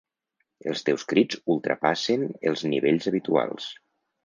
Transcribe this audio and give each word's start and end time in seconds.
Els 0.71 0.81
teus 0.87 1.05
crits 1.11 1.41
ultrapassen 1.57 2.25
els 2.53 2.65
nivells 2.73 3.13
habituals. 3.13 3.71